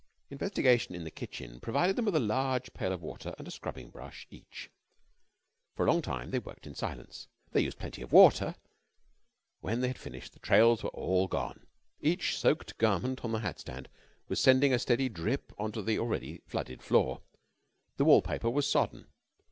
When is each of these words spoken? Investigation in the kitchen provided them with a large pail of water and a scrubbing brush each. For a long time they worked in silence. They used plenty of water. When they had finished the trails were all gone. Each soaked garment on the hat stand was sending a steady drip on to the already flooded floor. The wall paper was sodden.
Investigation 0.31 0.95
in 0.95 1.03
the 1.03 1.11
kitchen 1.11 1.59
provided 1.59 1.95
them 1.95 2.05
with 2.05 2.15
a 2.15 2.19
large 2.19 2.73
pail 2.73 2.91
of 2.91 3.03
water 3.03 3.35
and 3.37 3.47
a 3.47 3.51
scrubbing 3.51 3.91
brush 3.91 4.25
each. 4.31 4.71
For 5.75 5.85
a 5.85 5.91
long 5.91 6.01
time 6.01 6.31
they 6.31 6.39
worked 6.39 6.65
in 6.65 6.73
silence. 6.73 7.27
They 7.51 7.61
used 7.61 7.77
plenty 7.77 8.01
of 8.01 8.11
water. 8.11 8.55
When 9.59 9.81
they 9.81 9.89
had 9.89 9.99
finished 9.99 10.33
the 10.33 10.39
trails 10.39 10.81
were 10.81 10.89
all 10.89 11.27
gone. 11.27 11.67
Each 11.99 12.35
soaked 12.35 12.79
garment 12.79 13.23
on 13.23 13.31
the 13.31 13.41
hat 13.41 13.59
stand 13.59 13.89
was 14.27 14.39
sending 14.41 14.73
a 14.73 14.79
steady 14.79 15.07
drip 15.07 15.53
on 15.59 15.71
to 15.73 15.83
the 15.83 15.99
already 15.99 16.39
flooded 16.47 16.81
floor. 16.81 17.21
The 17.97 18.05
wall 18.05 18.23
paper 18.23 18.49
was 18.49 18.67
sodden. 18.67 19.05